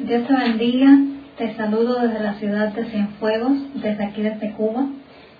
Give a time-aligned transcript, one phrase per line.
[0.00, 0.96] Dios te bendiga.
[1.38, 4.86] Te saludo desde la ciudad de Cienfuegos, desde aquí desde Cuba.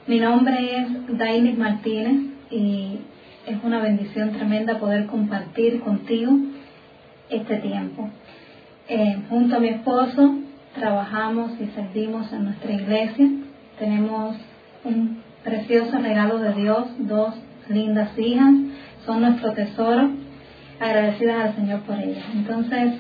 [0.09, 2.99] Mi nombre es Daini Martínez y
[3.47, 6.33] es una bendición tremenda poder compartir contigo
[7.31, 8.11] este tiempo.
[8.89, 10.35] Eh, junto a mi esposo
[10.75, 13.29] trabajamos y servimos en nuestra iglesia.
[13.79, 14.37] Tenemos
[14.83, 17.33] un precioso regalo de Dios, dos
[17.69, 18.55] lindas hijas,
[19.07, 20.11] son nuestro tesoro,
[20.81, 22.25] agradecidas al Señor por ellas.
[22.35, 22.95] Entonces,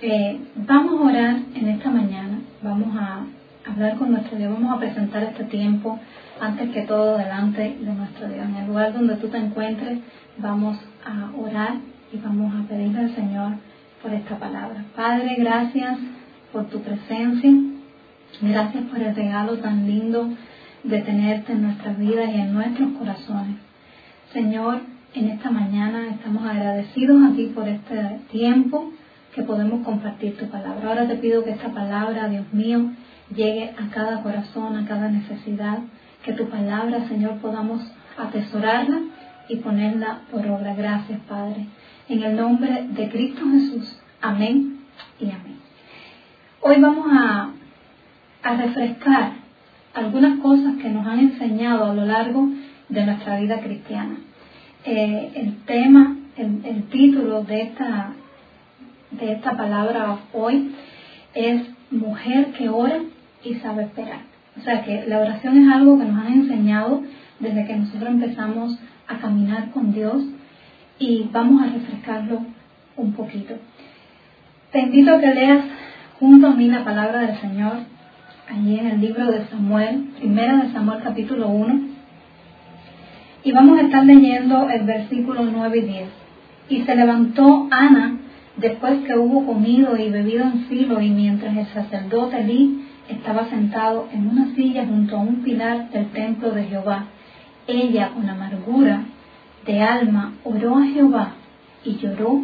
[0.00, 3.24] eh, vamos a orar en esta mañana, vamos a
[3.68, 5.98] hablar con nuestro Dios, vamos a presentar este tiempo
[6.40, 8.46] antes que todo delante de nuestro Dios.
[8.48, 9.98] En el lugar donde tú te encuentres,
[10.38, 11.74] vamos a orar
[12.12, 13.52] y vamos a pedirle al Señor
[14.02, 14.84] por esta palabra.
[14.94, 15.98] Padre, gracias
[16.52, 17.50] por tu presencia,
[18.40, 20.30] gracias por el regalo tan lindo
[20.84, 23.56] de tenerte en nuestras vidas y en nuestros corazones.
[24.32, 24.80] Señor,
[25.14, 28.92] en esta mañana estamos agradecidos a ti por este tiempo
[29.38, 30.88] que podemos compartir tu palabra.
[30.88, 32.90] Ahora te pido que esta palabra, Dios mío,
[33.32, 35.78] llegue a cada corazón, a cada necesidad,
[36.24, 37.80] que tu palabra, Señor, podamos
[38.16, 38.98] atesorarla
[39.48, 40.74] y ponerla por obra.
[40.74, 41.66] Gracias, Padre.
[42.08, 44.00] En el nombre de Cristo Jesús.
[44.20, 44.80] Amén
[45.20, 45.58] y amén.
[46.60, 47.50] Hoy vamos a,
[48.42, 49.34] a refrescar
[49.94, 52.48] algunas cosas que nos han enseñado a lo largo
[52.88, 54.16] de nuestra vida cristiana.
[54.84, 58.14] Eh, el tema, el, el, título de esta,
[59.10, 60.72] de esta palabra hoy
[61.34, 62.98] es Mujer que ora
[63.42, 64.20] y sabe esperar.
[64.58, 67.02] O sea que la oración es algo que nos han enseñado
[67.40, 70.22] desde que nosotros empezamos a caminar con Dios
[70.98, 72.42] y vamos a refrescarlo
[72.96, 73.54] un poquito.
[74.70, 75.64] Te invito a que leas
[76.20, 77.78] junto a mí la palabra del Señor
[78.50, 81.80] allí en el libro de Samuel, primera de Samuel capítulo 1,
[83.44, 86.08] y vamos a estar leyendo el versículo 9 y 10.
[86.70, 88.18] Y se levantó Ana
[88.58, 94.08] después que hubo comido y bebido en filo y mientras el sacerdote Elí estaba sentado
[94.12, 97.06] en una silla junto a un pilar del templo de Jehová.
[97.66, 99.04] Ella, con amargura
[99.64, 101.32] de alma, oró a Jehová
[101.84, 102.42] y lloró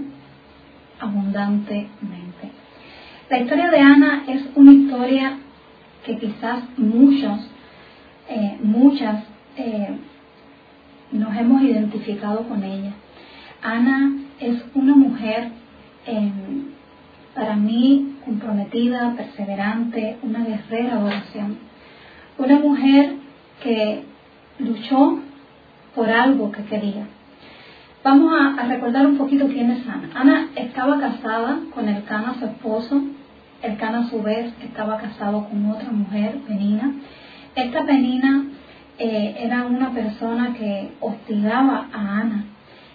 [1.00, 2.50] abundantemente.
[3.28, 5.38] La historia de Ana es una historia
[6.04, 7.41] que quizás muchos,
[8.28, 9.25] eh, muchas
[9.56, 9.96] eh,
[11.10, 12.92] nos hemos identificado con ella.
[13.62, 15.50] Ana es una mujer
[16.06, 16.32] eh,
[17.34, 21.59] para mí comprometida, perseverante, una guerrera de oración.
[22.38, 23.15] Una mujer
[23.62, 24.04] que
[24.59, 25.19] luchó
[25.94, 27.06] por algo que quería.
[28.03, 30.10] Vamos a, recordar un poquito quién es Ana.
[30.14, 33.03] Ana estaba casada con el Cana, su esposo.
[33.62, 36.93] El Cana a su vez estaba casado con otra mujer, Penina.
[37.54, 38.44] Esta Penina
[38.98, 42.44] eh, era una persona que hostigaba a Ana.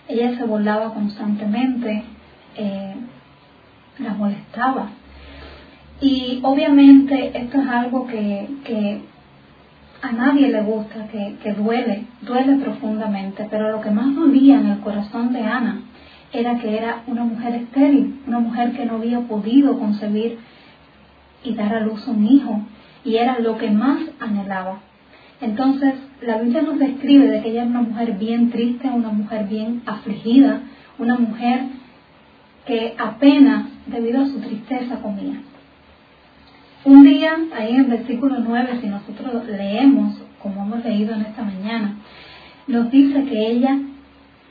[0.07, 2.03] Ella se volaba constantemente,
[2.59, 2.95] eh,
[4.17, 4.89] molestaba.
[6.01, 9.01] Y obviamente esto es algo que,
[10.01, 14.67] a nadie le gusta, que, que, duele, duele profundamente, pero lo que más dolía en
[14.67, 15.81] el corazón de Ana
[16.31, 20.37] era que era una mujer estéril, una mujer que no había podido concebir
[21.43, 22.61] y dar a luz un hijo,
[23.03, 24.79] y era lo que más anhelaba.
[25.41, 29.47] Entonces, la Biblia nos describe de que ella era una mujer bien triste, una mujer
[29.47, 30.61] bien afligida,
[30.97, 31.61] una mujer
[32.69, 35.41] que apenas, debido a su tristeza, comía.
[36.85, 41.43] Un día, ahí en el versículo 9, si nosotros leemos, como hemos leído en esta
[41.43, 41.95] mañana,
[42.67, 43.75] nos dice que ella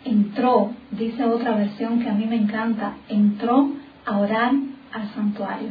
[0.05, 3.71] entró, dice otra versión que a mí me encanta, entró
[4.05, 4.53] a orar
[4.93, 5.71] al santuario.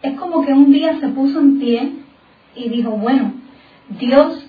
[0.00, 1.92] Es como que un día se puso en pie
[2.54, 3.32] y dijo, bueno,
[3.98, 4.46] Dios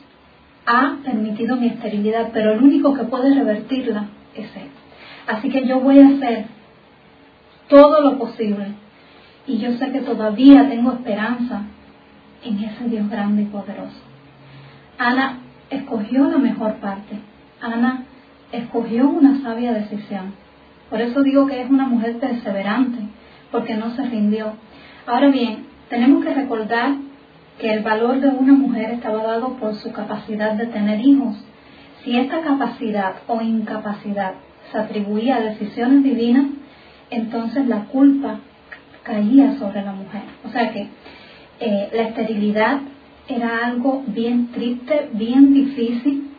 [0.68, 4.70] ha permitido mi esterilidad, pero el único que puede revertirla es Él.
[5.26, 6.46] Así que yo voy a hacer
[7.74, 8.68] todo lo posible.
[9.48, 11.64] Y yo sé que todavía tengo esperanza
[12.44, 13.98] en ese Dios grande y poderoso.
[15.00, 15.40] Ana
[15.72, 17.18] escogió la mejor parte.
[17.60, 18.04] Ana
[18.52, 20.36] escogió una sabia decisión.
[20.92, 23.00] Por eso digo que es una mujer perseverante,
[23.52, 24.54] porque no se rindió.
[25.08, 26.92] Ahora bien, tenemos que recordar
[27.60, 31.44] que el valor de una mujer estaba dado por su capacidad de tener hijos.
[32.04, 34.34] Si esta capacidad o incapacidad
[34.72, 36.46] se atribuía a decisiones divinas,
[37.16, 38.40] entonces la culpa
[39.04, 40.22] caía sobre la mujer.
[40.46, 40.88] O sea que
[41.60, 42.80] eh, la esterilidad
[43.28, 46.30] era algo bien triste, bien difícil,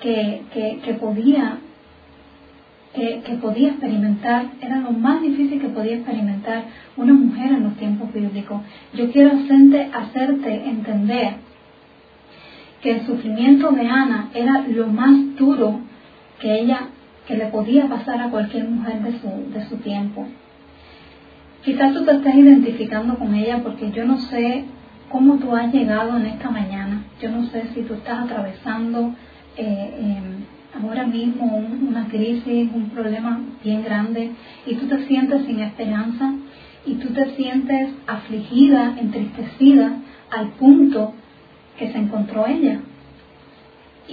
[0.00, 0.42] que,
[0.84, 1.58] que, podía
[2.92, 6.64] que, que, podía experimentar, era lo más difícil que podía experimentar
[6.96, 8.60] una mujer en los tiempos bíblicos.
[8.94, 11.34] Yo quiero hacerte, hacerte entender
[12.82, 15.80] que el sufrimiento de Ana era lo más duro
[16.40, 16.88] que ella,
[17.26, 20.26] que le podía pasar a cualquier mujer de su, de su tiempo.
[21.64, 24.64] Quizás tú te estés identificando con ella porque yo no sé
[25.08, 27.04] cómo tú has llegado en esta mañana.
[27.20, 29.14] Yo no sé si tú estás atravesando
[29.56, 31.44] eh, em, ahora mismo
[31.88, 34.32] una crisis, un problema bien grande
[34.66, 36.32] y tú te sientes sin esperanza
[36.84, 39.92] y tú te sientes afligida, entristecida
[40.30, 41.12] al punto
[41.78, 42.80] que se encontró ella.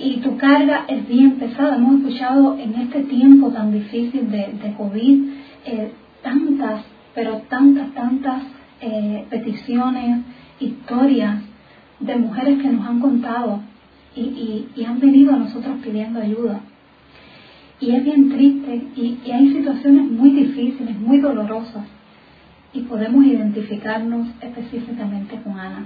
[0.02, 1.76] Y tu carga es bien pesada.
[1.76, 5.24] Hemos escuchado en este tiempo tan difícil de, COVID
[5.66, 5.92] eh,
[6.24, 8.44] tantas pero tantas, tantas
[8.80, 10.22] eh, peticiones,
[10.60, 11.42] historias
[12.00, 13.62] de mujeres que nos han contado
[14.16, 16.62] y, han venido a nosotros pidiendo ayuda.
[17.82, 21.86] Y es bien triste y, y hay situaciones muy difíciles, muy dolorosas
[22.74, 25.86] y podemos identificarnos específicamente con Ana.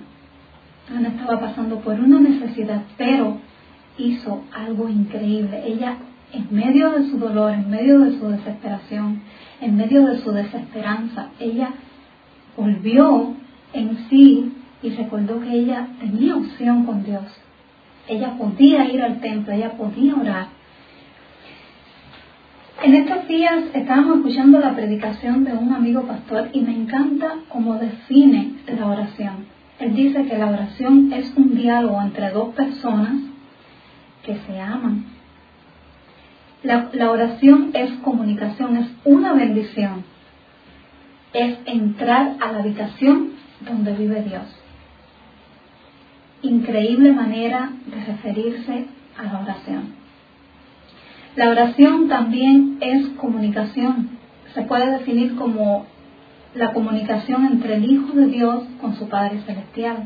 [0.96, 3.40] Ana estaba pasando por una necesidad, pero
[3.98, 5.64] hizo algo increíble.
[5.66, 5.98] Ella,
[6.32, 9.22] en medio de su dolor, en medio de su desesperación,
[9.62, 11.74] en medio de su desesperanza, ella
[12.58, 13.34] volvió
[13.74, 14.52] en sí
[14.82, 17.24] y recordó que ella tenía opción con Dios.
[18.08, 20.48] Ella podía ir al templo, ella podía orar.
[22.84, 27.76] En estos días estábamos escuchando la predicación de un amigo pastor y me encanta cómo
[27.76, 29.46] define la oración.
[29.80, 33.14] Él dice que la oración es un diálogo entre dos personas
[34.24, 35.06] que se aman,
[36.64, 40.06] la, oración es comunicación, es una bendición.
[41.34, 44.44] Es entrar a la habitación donde vive Dios.
[46.42, 48.86] Increíble manera de referirse
[49.18, 50.04] a la oración.
[51.36, 54.12] La oración también es comunicación.
[54.54, 55.86] Se puede definir como
[56.54, 60.06] la comunicación entre el Hijo de Dios con su Padre Celestial.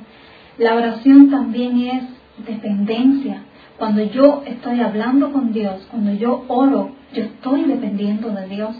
[0.57, 2.03] La oración también es
[2.47, 3.43] dependencia,
[3.77, 8.75] cuando yo estoy hablando con Dios, cuando yo oro, yo estoy dependiendo de Dios.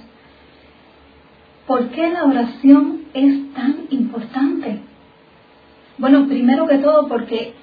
[1.68, 4.80] ¿Por qué la oración es tan importante?
[5.98, 7.54] Bueno, primero que todo porque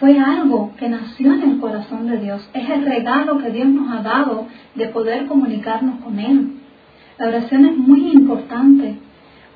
[0.00, 2.48] fue algo que nació en el corazón de Dios.
[2.54, 6.54] Es el regalo que Dios nos ha dado de poder comunicarnos con Él.
[7.18, 8.96] La oración es muy importante.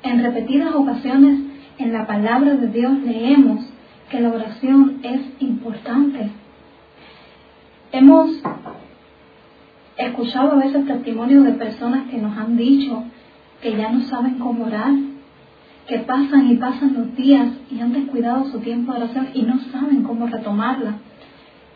[0.03, 1.39] En repetidas ocasiones
[1.79, 3.65] en la palabra de Dios leemos
[4.09, 6.31] que la oración es importante.
[7.97, 8.29] Hemos
[9.97, 13.05] escuchado a veces testimonios de personas que nos han dicho
[13.59, 14.93] que ya no saben cómo orar,
[15.87, 19.57] que pasan y pasan los días y han descuidado su tiempo de oración y no
[19.71, 20.99] saben cómo retomarla.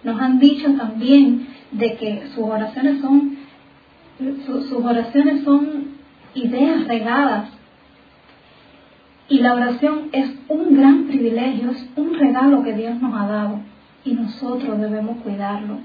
[0.03, 3.37] Nos han dicho también de que sus oraciones son
[4.45, 5.85] sus oraciones son
[6.35, 7.49] ideas regadas
[9.27, 13.59] y la oración es un gran privilegio, es un regalo que Dios nos ha dado
[14.05, 15.79] y nosotros debemos cuidarlo.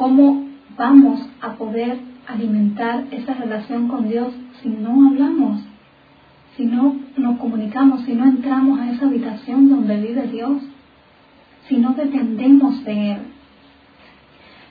[0.00, 0.46] ¿Cómo
[0.78, 4.32] vamos a poder alimentar esa relación con Dios
[4.62, 5.60] si no hablamos?
[6.56, 10.62] Si no nos comunicamos, si no entramos a esa habitación donde vive Dios,
[11.68, 13.18] si no dependemos de Él.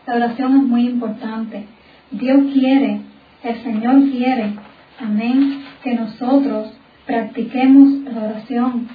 [0.08, 1.68] La oración es muy importante.
[2.10, 3.02] Dios quiere,
[3.44, 4.56] el Señor quiere,
[5.00, 6.74] amén, que nosotros
[7.06, 8.88] practiquemos la oración.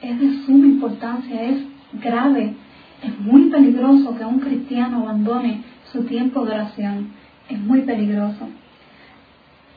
[0.00, 1.58] Es de suma importancia, es
[2.00, 2.54] grave,
[3.02, 7.12] es muy peligroso que un cristiano abandone su tiempo de oración.
[7.48, 8.48] Es muy peligroso.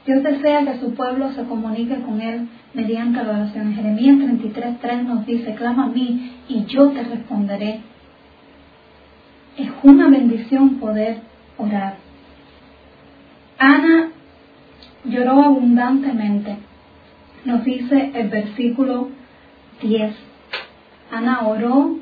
[0.05, 3.73] Dios desea que su pueblo se comunique con Él mediante la oración.
[3.73, 7.81] Jeremías 33.3 nos dice, clama a mí y yo te responderé.
[9.57, 11.21] Es una bendición poder
[11.57, 11.95] orar.
[13.57, 14.09] Ana
[15.05, 16.57] lloró abundantemente.
[17.45, 19.09] Nos dice el versículo
[19.81, 20.15] 10.
[21.11, 21.97] Ana oró,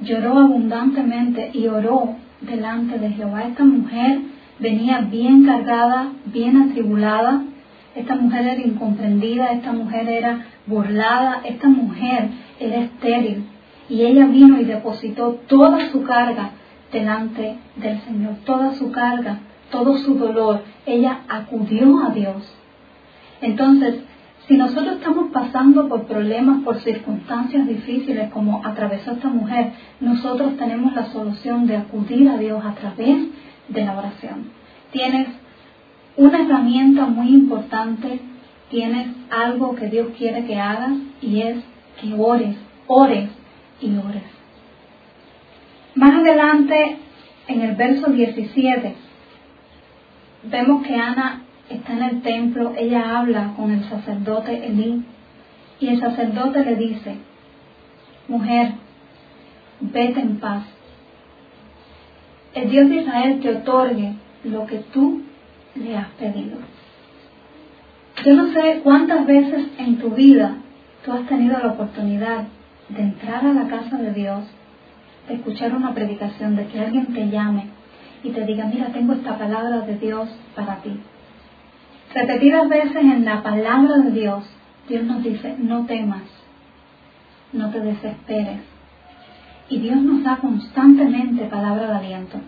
[0.00, 3.44] lloró abundantemente y oró delante de Jehová.
[3.44, 4.20] Esta mujer
[4.58, 7.42] venía bien cargada, bien atribulada.
[7.94, 12.28] Esta mujer era incomprendida, esta mujer era burlada, esta mujer
[12.58, 13.44] era estéril.
[13.88, 16.50] Y ella vino y depositó toda su carga
[16.92, 20.62] delante del Señor, toda su carga, todo su dolor.
[20.86, 22.54] Ella acudió a Dios.
[23.40, 23.96] Entonces,
[24.50, 30.92] si nosotros estamos pasando por problemas, por circunstancias difíciles como atravesó esta mujer, nosotros tenemos
[30.92, 33.28] la solución de acudir a Dios a través
[33.68, 34.50] de la oración.
[34.90, 35.28] Tienes
[36.16, 38.18] una herramienta muy importante,
[38.70, 41.58] tienes algo que Dios quiere que hagas y es
[42.00, 42.56] que ores,
[42.88, 43.30] ores
[43.80, 44.24] y ores.
[45.94, 46.96] Más adelante,
[47.46, 48.96] en el verso 17,
[50.42, 55.04] vemos que Ana está en el templo, ella habla con el sacerdote Elí
[55.78, 57.16] y el sacerdote le dice,
[58.28, 58.72] mujer,
[59.80, 60.64] vete en paz.
[62.54, 65.22] El Dios de Israel te otorgue lo que tú
[65.76, 66.58] le has pedido.
[68.24, 70.56] Yo no sé cuántas veces en tu vida
[71.04, 72.44] tú has tenido la oportunidad
[72.88, 74.44] de entrar a la casa de Dios,
[75.28, 77.68] de escuchar una predicación, de que alguien te llame
[78.22, 81.00] y te diga, mira, tengo esta palabra de Dios para ti.
[82.12, 84.44] Repetidas veces en la palabra de Dios,
[84.88, 86.22] Dios nos dice, no temas,
[87.52, 88.60] no te desesperes.
[89.68, 92.40] Y Dios nos da constantemente palabra de aliento.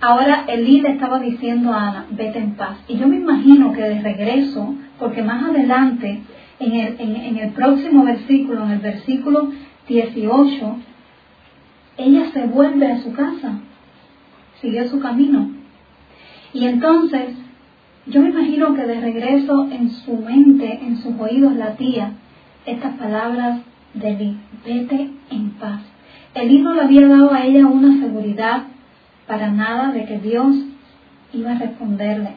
[0.00, 2.78] Ahora Elí le estaba diciendo a Ana, vete en paz.
[2.88, 6.22] Y yo me imagino que de regreso, porque más adelante,
[6.58, 9.52] en el, en el próximo versículo, en el versículo
[9.86, 10.76] 18,
[11.98, 13.60] ella se vuelve a su casa,
[14.60, 15.50] siguió su camino.
[16.54, 17.36] Y entonces,
[18.06, 22.12] yo me imagino que de regreso en su mente, en sus oídos latía
[22.66, 23.60] estas palabras
[23.94, 25.80] de Elí, vete en paz.
[26.34, 28.64] El no le había dado a ella una seguridad
[29.26, 30.56] para nada de que Dios
[31.32, 32.30] iba a responderle.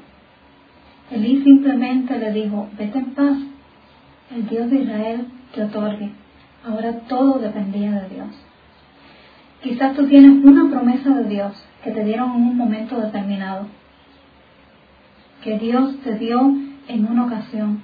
[1.12, 3.38] Elí simplemente le dijo, vete en paz,
[4.36, 6.12] el Dios de Israel te otorgue.
[6.68, 8.28] Ahora todo dependía de Dios.
[9.64, 11.54] Quizás tú tienes una promesa de Dios
[11.84, 13.68] que te dieron en un momento determinado,
[15.46, 16.56] que Dios te dio
[16.88, 17.80] en una ocasión.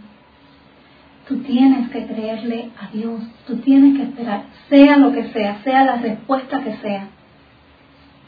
[1.27, 5.85] Tú tienes que creerle a Dios, tú tienes que esperar, sea lo que sea, sea
[5.85, 7.07] la respuesta que sea.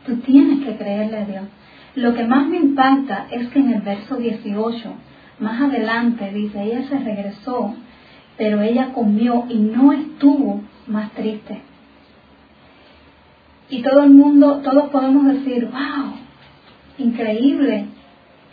[0.05, 1.43] Tú tienes que creerle a Dios.
[1.95, 4.93] Lo que más me impacta es que en el verso 18,
[5.39, 7.73] más adelante, dice, ella se regresó,
[8.37, 11.59] pero ella comió y no estuvo más triste.
[13.71, 16.13] Y todo el mundo, todos podemos decir, wow,
[16.99, 17.87] increíble,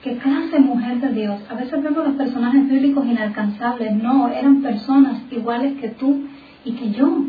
[0.03, 1.41] qué clase de mujer de Dios.
[1.51, 6.23] A veces vemos los personajes bíblicos inalcanzables, no, eran personas iguales que tú
[6.65, 7.25] y que yo.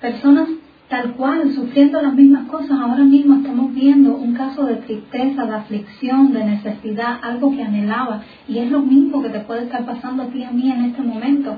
[0.00, 0.48] Personas
[0.88, 2.78] tal cual, sufriendo las mismas cosas.
[2.78, 8.22] Ahora mismo estamos viendo un caso de tristeza, de aflicción, de necesidad, algo que anhelaba.
[8.46, 10.84] Y es lo mismo que te puede estar pasando a ti y a mí en
[10.84, 11.56] este momento.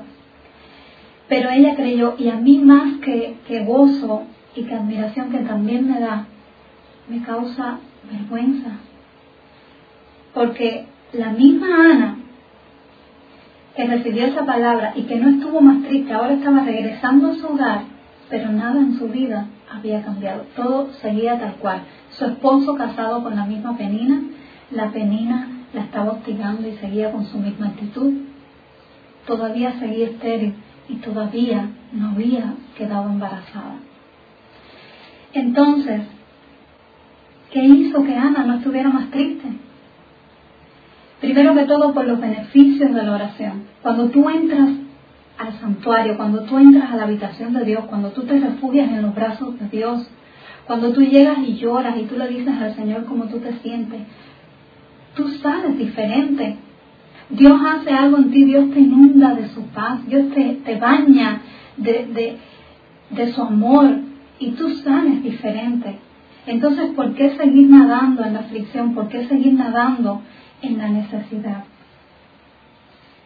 [1.27, 4.23] Pero ella creyó, y a mí más que, que gozo
[4.55, 6.25] y que admiración que también me da,
[7.07, 7.77] me causa
[8.11, 8.79] vergüenza.
[10.33, 12.15] Porque la misma Ana
[13.75, 17.47] que recibió esa palabra y que no estuvo más triste, ahora estaba regresando a su
[17.47, 21.81] hogar pero nada en su vida había cambiado, todo seguía tal cual.
[22.11, 24.21] Su esposo casado con la misma penina,
[24.71, 28.13] la penina la estaba hostigando y seguía con su misma actitud.
[29.25, 30.53] Todavía seguía estéril
[30.87, 33.75] y todavía no había quedado embarazada.
[35.33, 36.01] Entonces,
[37.51, 39.47] ¿qué hizo que Ana no estuviera más triste?
[41.21, 43.63] Primero que todo por los beneficios de la oración.
[43.81, 44.69] Cuando tú entras
[45.37, 49.01] al santuario, cuando tú entras a la habitación de Dios, cuando tú te refugias en
[49.01, 50.09] los brazos de Dios,
[50.65, 54.01] cuando tú llegas y lloras y tú le dices al Señor cómo tú te sientes,
[55.15, 56.57] tú sales diferente.
[57.29, 61.41] Dios hace algo en ti, Dios te inunda de su paz, Dios te, baña
[61.77, 62.37] de,
[63.09, 63.99] de su amor
[64.39, 65.97] y tú sales diferente.
[66.47, 68.95] Entonces, ¿por qué seguir nadando en la aflicción?
[68.95, 70.21] ¿Por qué seguir nadando
[70.61, 71.63] en la necesidad?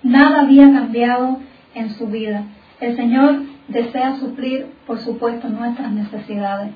[0.03, 1.39] Nada había cambiado
[1.75, 2.43] en su vida.
[2.79, 6.71] El Señor desea suplir, por supuesto, nuestras necesidades.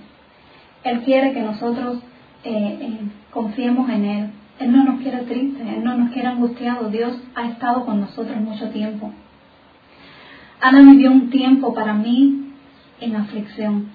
[0.83, 1.97] Él quiere que nosotros
[2.43, 2.99] eh, eh,
[3.31, 4.29] confiemos en Él.
[4.59, 6.91] Él no nos quiere triste, Él no nos quiere angustiados.
[6.91, 9.11] Dios ha estado con nosotros mucho tiempo.
[10.61, 12.53] Ana vivió un tiempo para mí
[12.99, 13.89] en aflicción.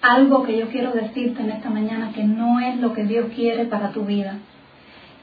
[0.00, 3.66] Algo que yo quiero decirte en esta mañana que no es lo que Dios quiere
[3.66, 4.38] para tu vida.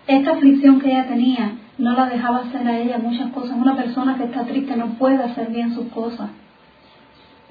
[0.10, 3.56] Esta aflicción que ella tenía no la dejaba hacer a ella muchas cosas.
[3.56, 6.32] Una persona que está triste no puede hacer bien sus cosas.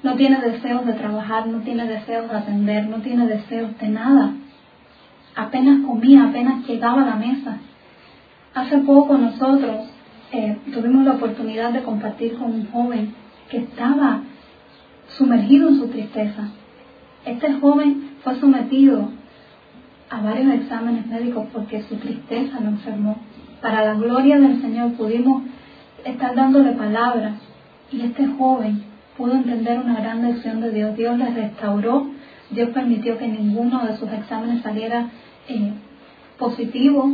[0.03, 4.33] No tiene deseos de trabajar, no tiene deseos de atender, no tiene deseos de nada.
[5.37, 7.59] Apenas comía, apenas llegaba a la mesa.
[8.53, 9.87] Hace poco nosotros
[10.33, 13.13] eh, tuvimos la oportunidad de compartir con un joven
[13.49, 14.19] que estaba
[15.17, 16.49] sumergido en su tristeza.
[17.23, 19.11] Este joven fue sometido
[20.09, 23.17] a varios exámenes médicos porque su tristeza lo enfermó
[23.61, 25.43] para la gloria del Señor pudimos
[26.05, 27.33] estar dándole palabras
[27.91, 28.83] y este joven
[29.17, 30.95] pudo entender una gran lección de Dios.
[30.95, 32.07] Dios le restauró,
[32.51, 35.09] Dios permitió que ninguno de sus exámenes saliera
[35.49, 35.73] eh,
[36.37, 37.11] positivo,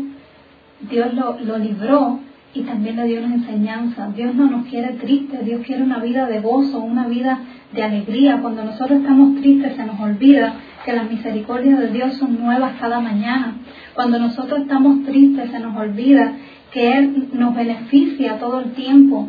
[0.89, 2.19] Dios lo, lo libró
[2.53, 4.09] y también le dio una enseñanza.
[4.15, 7.39] Dios no nos quiere tristes, Dios quiere una vida de gozo, una vida
[7.73, 8.39] de alegría.
[8.39, 10.53] Cuando nosotros estamos tristes se nos olvida
[10.85, 13.55] que las misericordias de Dios son nuevas cada mañana.
[13.95, 16.33] Cuando nosotros estamos tristes se nos olvida
[16.71, 19.27] que Él nos beneficia todo el tiempo.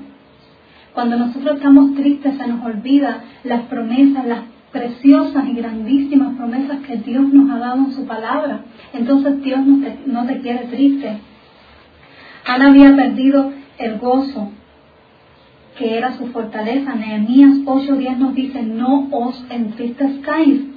[0.92, 6.96] Cuando nosotros estamos tristes se nos olvida las promesas, las preciosas y grandísimas promesas que
[6.98, 8.60] Dios nos ha dado en su palabra.
[8.92, 11.18] Entonces Dios no te, no te quiere triste.
[12.44, 14.50] Ana había perdido el gozo,
[15.78, 16.94] que era su fortaleza.
[16.94, 20.75] Nehemías 8:10 nos dice, no os entristezcáis,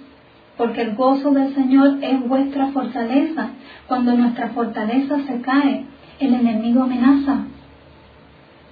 [0.60, 3.52] porque el gozo del Señor es vuestra fortaleza.
[3.88, 5.86] Cuando nuestra fortaleza se cae,
[6.20, 7.46] el enemigo amenaza.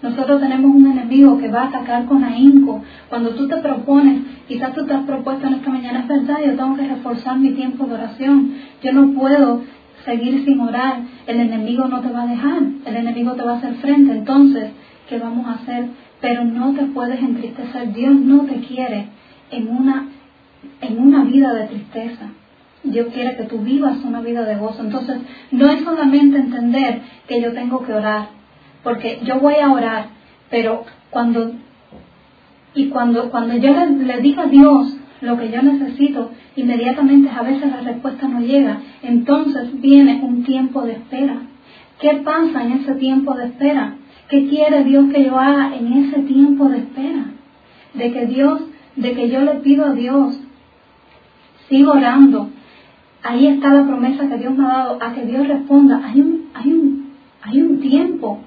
[0.01, 2.83] Nosotros tenemos un enemigo que va a atacar con ahínco.
[3.07, 6.57] Cuando tú te propones, quizás tú te has propuesto en esta mañana, es verdad, yo
[6.57, 8.55] tengo que reforzar mi tiempo de oración.
[8.83, 9.61] Yo no puedo
[10.03, 11.03] seguir sin orar.
[11.25, 14.11] El enemigo no te va a dejar, el enemigo te va a hacer frente.
[14.11, 14.71] Entonces,
[15.07, 15.85] ¿qué vamos a hacer?
[16.19, 17.93] Pero no te puedes entristecer.
[17.93, 19.07] Dios no te quiere
[19.51, 20.07] en una,
[20.81, 22.29] en una vida de tristeza.
[22.83, 24.83] Dios quiere que tú vivas una vida de gozo.
[24.83, 25.17] Entonces,
[25.51, 28.29] no es solamente entender que yo tengo que orar,
[28.83, 30.07] porque yo voy a orar,
[30.49, 31.53] pero cuando
[32.73, 37.41] y cuando cuando yo le, le digo a Dios lo que yo necesito, inmediatamente a
[37.41, 38.81] veces la respuesta no llega.
[39.01, 41.41] Entonces viene un tiempo de espera.
[41.99, 43.95] ¿Qué pasa en ese tiempo de espera?
[44.29, 47.25] ¿Qué quiere Dios que yo haga en ese tiempo de espera?
[47.95, 48.61] De que Dios,
[48.95, 50.39] de que yo le pido a Dios,
[51.69, 52.49] sigo orando.
[53.23, 56.01] Ahí está la promesa que Dios me ha dado, a que Dios responda.
[56.05, 58.39] Hay un, hay un, hay un tiempo,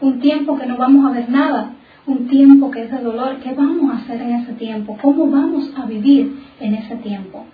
[0.00, 1.70] un tiempo que no vamos a ver nada,
[2.06, 3.38] un tiempo que es de dolor.
[3.42, 4.98] ¿Qué vamos a hacer en ese tiempo?
[5.00, 7.44] ¿Cómo vamos a vivir en ese tiempo?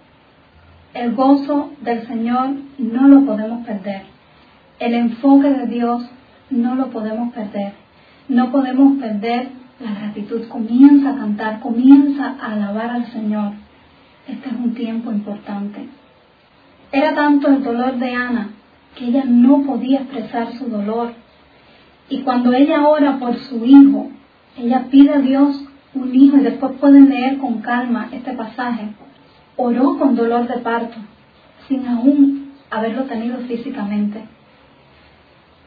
[0.92, 4.02] El gozo del Señor no lo podemos perder.
[4.80, 6.02] El enfoque de Dios
[6.50, 7.75] no lo podemos perder.
[8.28, 10.49] No podemos perder la gratitud.
[10.49, 13.52] Comienza a cantar, comienza a alabar al Señor.
[14.26, 15.88] Este es un tiempo importante.
[16.92, 18.50] Era tanto el dolor de Ana
[18.96, 21.12] que ella no podía expresar su dolor.
[22.08, 24.10] Y cuando ella ora por su hijo,
[24.56, 28.88] ella pide a Dios un hijo y después pueden leer con calma este pasaje.
[29.56, 30.96] Oró con dolor de parto,
[31.68, 34.24] sin aún haberlo tenido físicamente.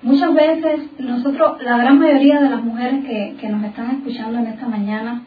[0.01, 4.67] Muchas veces nosotros, la gran mayoría de las mujeres que, nos están escuchando en esta
[4.67, 5.21] mañana,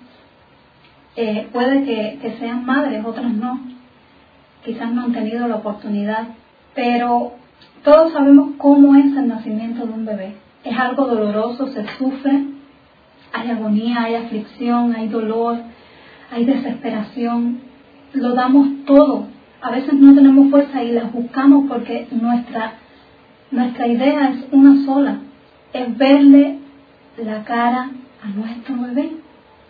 [1.16, 3.60] eh, puede que, sean madres, otras no.
[4.64, 6.28] Quizás no han tenido la oportunidad,
[6.74, 7.32] pero
[7.82, 10.34] todos sabemos cómo es el nacimiento de un bebé.
[10.62, 12.44] Es algo doloroso, se sufre,
[13.32, 15.58] hay agonía, hay aflicción, hay dolor,
[16.30, 17.60] hay desesperación.
[18.12, 19.26] Lo damos todo.
[19.62, 22.74] A veces no tenemos fuerza y las buscamos porque nuestra,
[23.50, 25.18] nuestra idea es una sola,
[25.72, 26.58] es verle
[27.16, 27.90] la cara
[28.22, 29.25] a nuestro bebé.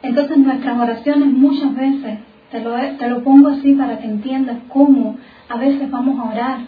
[0.07, 2.19] Entonces nuestras oraciones muchas veces,
[2.53, 5.17] te lo, te lo pongo así para que entiendas cómo
[5.49, 6.59] a veces vamos a orar.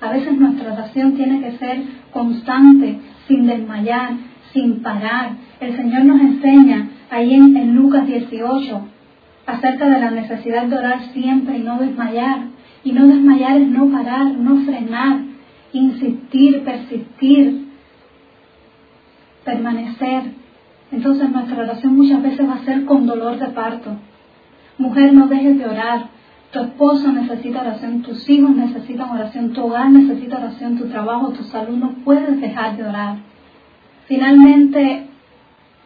[0.00, 4.10] A veces nuestra oración tiene que ser constante, sin desmayar,
[4.52, 5.32] sin parar.
[5.60, 8.80] El Señor nos enseña ahí en, Lucas 18
[9.46, 12.42] acerca de la necesidad de orar siempre y no desmayar.
[12.84, 15.20] Y no desmayar es no parar, no frenar,
[15.72, 17.66] insistir, persistir,
[19.44, 20.43] permanecer.
[20.94, 23.96] Entonces nuestra oración muchas veces va a ser con dolor de parto.
[24.78, 26.06] Mujer, no dejes de orar.
[26.52, 31.42] Tu esposo necesita oración, tus hijos necesitan oración, tu hogar necesita oración, tu trabajo, tu
[31.42, 31.76] salud.
[31.76, 33.16] No puedes dejar de orar.
[34.06, 35.08] Finalmente,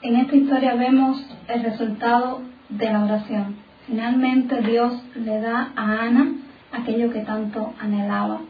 [0.02, 3.56] en esta historia vemos el resultado de la oración.
[3.86, 6.32] Finalmente Dios le da a Ana
[6.70, 8.40] aquello que tanto anhelaba.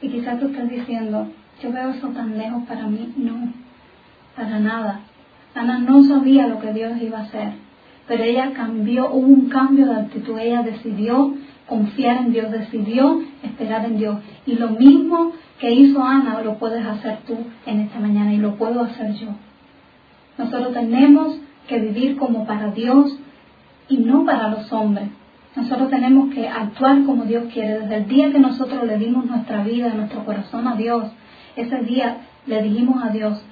[0.00, 1.26] Y quizás tú estés diciendo,
[1.60, 3.12] yo veo eso tan lejos para mí.
[3.16, 3.52] No,
[4.36, 5.00] para nada.
[5.58, 7.52] Ana no sabía lo que Dios iba a hacer,
[8.06, 10.38] pero ella cambió, hubo un cambio de actitud.
[10.38, 11.34] Ella decidió
[11.66, 14.18] confiar en Dios, decidió esperar en Dios.
[14.46, 18.54] Y lo mismo que hizo Ana lo puedes hacer tú en esta mañana y lo
[18.54, 19.28] puedo hacer yo.
[20.38, 23.18] Nosotros tenemos que vivir como para Dios
[23.88, 25.08] y no para los hombres.
[25.56, 27.80] Nosotros tenemos que actuar como Dios quiere.
[27.80, 31.04] Desde el día que nosotros le dimos nuestra vida, nuestro corazón a Dios,
[31.56, 33.42] ese día le dijimos a Dios,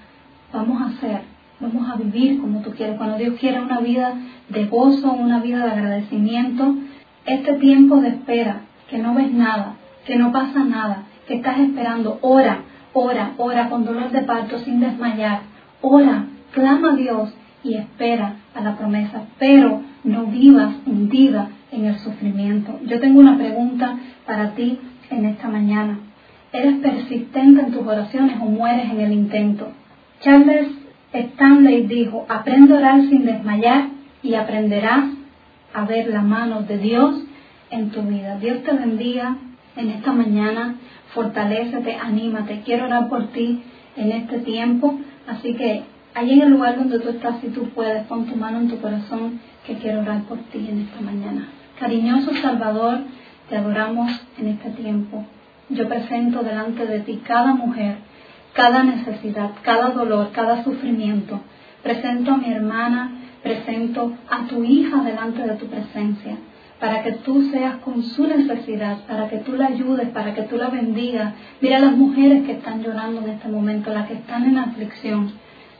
[0.52, 1.22] vamos a hacer,
[1.60, 2.96] vamos a vivir como tú quieres.
[2.96, 4.14] Cuando Dios quiere una vida
[4.48, 6.74] de gozo, una vida de agradecimiento,
[7.24, 12.18] este tiempo de espera, que no ves nada, que no pasa nada, que estás esperando,
[12.22, 12.60] ora,
[12.92, 15.40] ora, ora con dolor de parto sin desmayar,
[15.80, 21.98] ora, clama a Dios y espera a la promesa, pero no vivas hundida en el
[21.98, 22.78] sufrimiento.
[22.86, 24.78] Yo tengo una pregunta para ti
[25.10, 25.98] en esta mañana.
[26.52, 29.68] ¿Eres persistente en tus oraciones o mueres en el intento?
[30.20, 30.68] Charles
[31.20, 33.88] Stanley dijo, aprende a orar sin desmayar
[34.22, 35.04] y aprenderás
[35.74, 37.22] a ver la mano de Dios
[37.70, 38.38] en tu vida.
[38.38, 39.36] Dios te bendiga
[39.76, 40.76] en esta mañana
[41.16, 42.60] fortalécete, anímate.
[42.64, 43.62] Quiero orar por ti
[43.96, 44.98] en este tiempo.
[45.26, 45.82] Así que
[46.14, 48.78] ahí en el lugar donde tú estás, si tú puedes, pon tu mano en tu
[48.78, 51.48] corazón, que quiero orar por ti en esta mañana.
[51.80, 53.00] Cariñoso Salvador,
[53.48, 55.24] te adoramos en este tiempo.
[55.70, 57.96] Yo presento delante de ti cada mujer
[58.56, 61.40] cada necesidad, cada dolor, cada sufrimiento.
[61.82, 66.38] Presento a mi hermana, presento a tu hija delante de tu presencia,
[66.80, 70.56] para que tú seas con su necesidad, para que tú la ayudes, para que tú
[70.56, 71.34] la bendigas.
[71.60, 75.32] Mira las mujeres que están llorando en este momento, las que están en aflicción.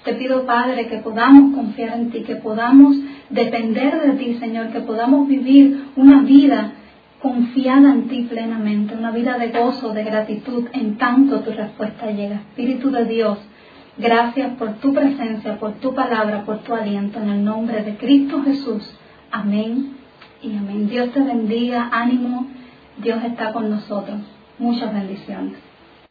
[0.04, 2.94] Te pido, Padre, que podamos confiar en ti, que podamos
[3.30, 6.72] depender de ti, Señor, que podamos vivir una vida
[7.20, 12.36] confiada en ti plenamente, una vida de gozo, de gratitud, en tanto tu respuesta llega.
[12.36, 13.38] Espíritu de Dios,
[13.98, 18.42] gracias por tu presencia, por tu palabra, por tu aliento, en el nombre de Cristo
[18.42, 18.94] Jesús.
[19.30, 19.96] Amén
[20.42, 20.88] y amén.
[20.88, 22.46] Dios te bendiga, ánimo,
[22.98, 24.20] Dios está con nosotros.
[24.58, 25.65] Muchas bendiciones.